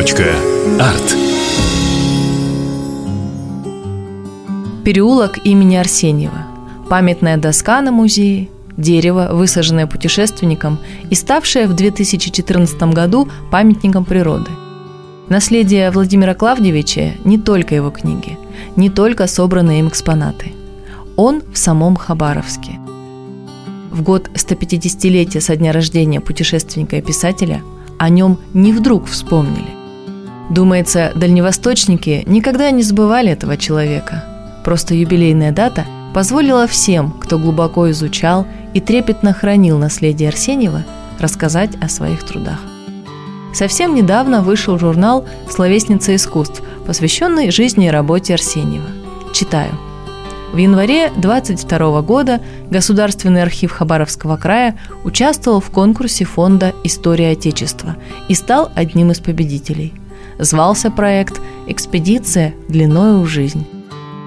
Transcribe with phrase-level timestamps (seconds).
[0.00, 1.14] Арт.
[4.82, 6.46] Переулок имени Арсеньева.
[6.88, 10.78] Памятная доска на музее, дерево, высаженное путешественником
[11.10, 14.50] и ставшее в 2014 году памятником природы.
[15.28, 18.38] Наследие Владимира Клавдевича не только его книги,
[18.76, 20.52] не только собранные им экспонаты.
[21.16, 22.80] Он в самом Хабаровске.
[23.90, 27.60] В год 150-летия со дня рождения путешественника и писателя
[27.98, 29.79] о нем не вдруг вспомнили.
[30.50, 34.24] Думается, дальневосточники никогда не забывали этого человека.
[34.64, 40.84] Просто юбилейная дата позволила всем, кто глубоко изучал и трепетно хранил наследие Арсеньева,
[41.20, 42.58] рассказать о своих трудах.
[43.54, 48.88] Совсем недавно вышел журнал «Словесница искусств», посвященный жизни и работе Арсеньева.
[49.32, 49.72] Читаю.
[50.52, 57.96] В январе 22 года Государственный архив Хабаровского края участвовал в конкурсе фонда «История Отечества»
[58.28, 59.94] и стал одним из победителей.
[60.40, 63.66] Звался проект «Экспедиция длиною в жизнь».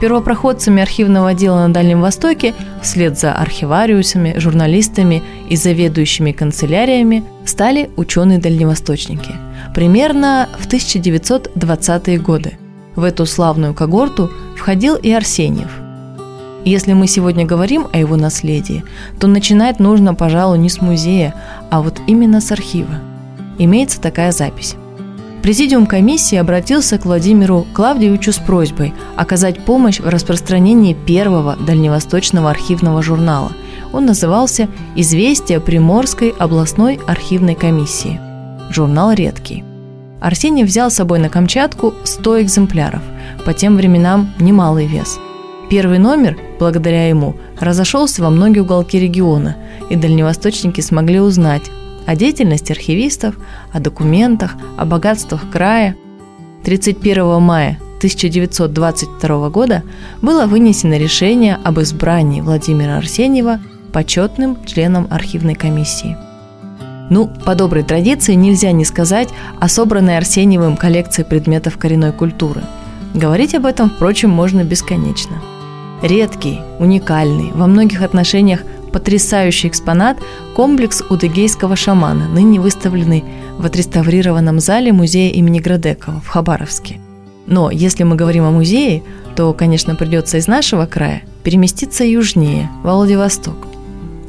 [0.00, 9.32] Первопроходцами архивного отдела на Дальнем Востоке, вслед за архивариусами, журналистами и заведующими канцеляриями, стали ученые-дальневосточники.
[9.74, 12.58] Примерно в 1920-е годы.
[12.96, 15.70] В эту славную когорту входил и Арсеньев.
[16.64, 18.82] Если мы сегодня говорим о его наследии,
[19.20, 21.34] то начинать нужно, пожалуй, не с музея,
[21.70, 22.94] а вот именно с архива.
[23.58, 24.74] Имеется такая запись.
[25.48, 33.02] Президиум комиссии обратился к Владимиру Клавдевичу с просьбой оказать помощь в распространении первого дальневосточного архивного
[33.02, 33.52] журнала.
[33.94, 38.20] Он назывался «Известия Приморской областной архивной комиссии».
[38.68, 39.64] Журнал редкий.
[40.20, 43.00] Арсений взял с собой на Камчатку 100 экземпляров,
[43.46, 45.18] по тем временам немалый вес.
[45.70, 49.56] Первый номер, благодаря ему, разошелся во многие уголки региона,
[49.88, 51.70] и дальневосточники смогли узнать,
[52.08, 53.34] о деятельности архивистов,
[53.70, 55.94] о документах, о богатствах края.
[56.64, 59.82] 31 мая 1922 года
[60.22, 63.60] было вынесено решение об избрании Владимира Арсеньева
[63.92, 66.16] почетным членом архивной комиссии.
[67.10, 69.28] Ну, по доброй традиции нельзя не сказать
[69.60, 72.62] о собранной Арсеньевым коллекции предметов коренной культуры.
[73.12, 75.42] Говорить об этом, впрочем, можно бесконечно.
[76.00, 78.62] Редкий, уникальный, во многих отношениях
[78.98, 80.18] потрясающий экспонат–
[80.56, 83.22] комплекс удыгейского шамана, ныне выставленный
[83.56, 86.98] в отреставрированном зале музея имени Градекова в Хабаровске.
[87.46, 89.04] Но если мы говорим о музее,
[89.36, 93.68] то, конечно, придется из нашего края переместиться южнее, в Владивосток.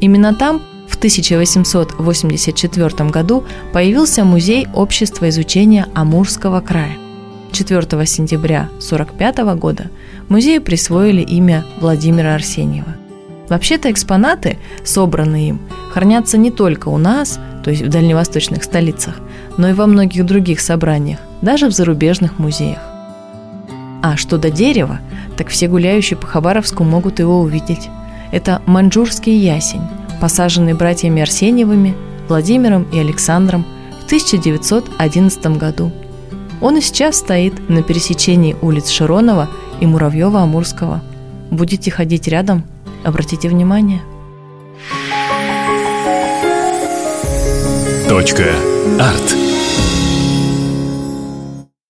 [0.00, 3.44] Именно там в 1884 году
[3.74, 6.96] появился музей общества изучения Амурского края.
[7.52, 9.90] 4 сентября 1945 года
[10.30, 12.96] музею присвоили имя Владимира Арсеньева–
[13.48, 15.60] Вообще-то экспонаты, собранные им,
[15.92, 19.16] хранятся не только у нас, то есть в дальневосточных столицах,
[19.58, 22.80] но и во многих других собраниях, даже в зарубежных музеях.
[24.02, 25.00] А что до дерева,
[25.36, 27.88] так все гуляющие по Хабаровску могут его увидеть.
[28.32, 29.82] Это маньчжурский ясень,
[30.20, 31.94] посаженный братьями Арсеньевыми,
[32.28, 33.64] Владимиром и Александром
[34.02, 35.92] в 1911 году.
[36.60, 39.48] Он и сейчас стоит на пересечении улиц Широнова
[39.80, 41.00] и Муравьева-Амурского.
[41.50, 42.64] Будете ходить рядом–
[43.04, 44.02] Обратите внимание.
[48.08, 48.44] Точка.
[48.98, 49.53] Арт.